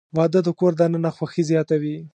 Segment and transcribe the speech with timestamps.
[0.17, 1.97] •واده د کور دننه خوښي زیاتوي.